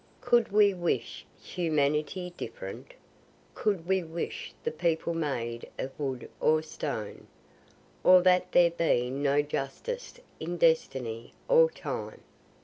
[0.19, 2.95] Could we wish humanity different?
[3.53, 7.27] Could we wish the people made of wood or stone?
[8.03, 12.21] Or that there be no justice in destiny or time?